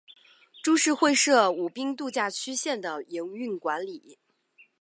[0.63, 4.17] 株式会社舞滨度假区线的营运管理。